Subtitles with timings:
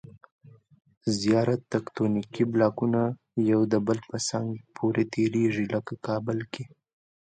[1.19, 3.01] زیاره تکتونیکي بلاکونه
[3.51, 5.65] یو د بل په څنګ پورې تېریږي.
[5.75, 6.65] لکه کابل کې